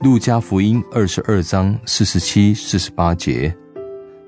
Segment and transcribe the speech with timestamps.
[0.00, 3.54] 路加福音二十二章四十七、四十八节。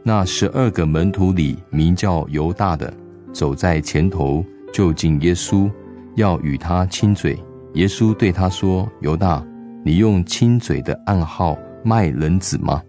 [0.03, 2.93] 那十二个门徒里，名叫犹大的
[3.32, 5.71] 走在前头，就近耶稣
[6.17, 7.39] 要与他亲嘴。
[7.75, 9.46] 耶稣对他说：「犹大，
[9.85, 12.82] 你用亲嘴的暗号卖人子吗？」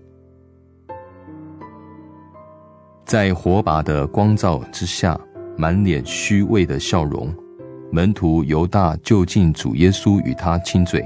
[3.06, 5.20] 在火把的光照之下，
[5.58, 7.32] 满脸虚伪的笑容。
[7.92, 11.04] 门徒犹大就近主耶稣与他亲嘴。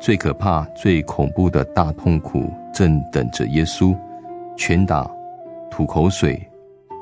[0.00, 3.94] 最可怕、最恐怖的大痛苦正等着耶稣：
[4.56, 5.08] 拳打、
[5.70, 6.40] 吐口水、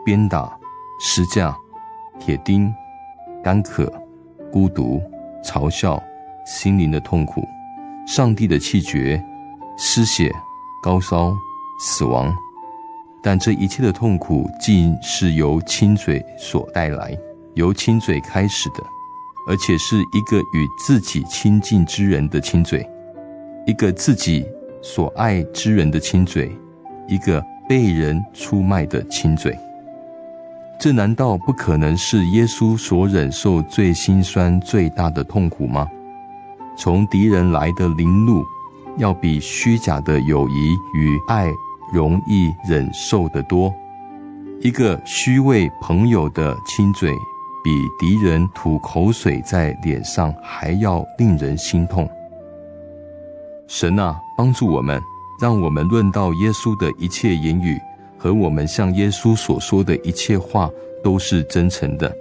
[0.05, 0.53] 鞭打、
[1.01, 1.57] 施架、
[2.19, 2.73] 铁钉、
[3.45, 3.91] 干渴、
[4.51, 5.01] 孤独、
[5.45, 6.03] 嘲笑、
[6.45, 7.47] 心灵的痛苦、
[8.09, 9.23] 上帝的气绝、
[9.79, 10.31] 失血、
[10.83, 11.33] 高烧、
[11.81, 12.35] 死亡。
[13.23, 17.17] 但这一切的痛苦，竟是由亲嘴所带来，
[17.61, 18.83] 由亲嘴开始的。
[19.49, 22.87] 而且是一个与自己亲近之人的亲嘴，
[23.67, 24.47] 一个自己
[24.83, 26.57] 所爱之人的亲嘴，
[27.09, 29.59] 一个被人出卖的亲嘴。
[30.79, 35.89] 这难道不可能是耶稣所忍受最心酸、最大的痛苦吗？
[36.77, 38.45] 从敌人来的凌辱，
[38.99, 41.51] 要比虚假的友谊与爱
[41.93, 43.75] 容易忍受得多。
[44.61, 47.11] 一个虚伪朋友的亲嘴。
[47.63, 52.09] 比敌人吐口水在脸上还要令人心痛。
[53.67, 55.01] 神啊，帮助我们，
[55.41, 57.81] 让我们论到耶稣的一切言语
[58.19, 60.69] 和我们向耶稣所说的一切话
[61.05, 62.13] 都是真诚的。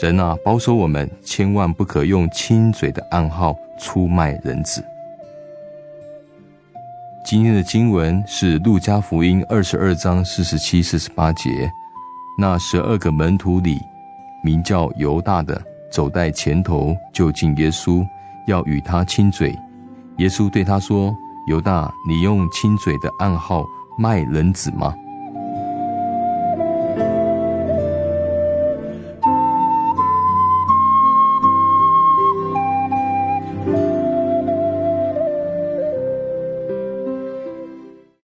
[0.00, 4.84] 神啊，保守我们，千万不可用亲嘴的暗号出卖人子。
[7.24, 11.70] 今天的经文是路加福音二十二章四十七、四十八节，
[12.38, 13.78] 那十二个门徒里。
[14.42, 18.06] 名叫犹大的走在前头，就近耶稣，
[18.46, 19.56] 要与他亲嘴。
[20.18, 21.14] 耶稣对他说
[21.48, 23.64] ：“犹大，你用亲嘴的暗号
[23.98, 24.94] 卖人子吗？”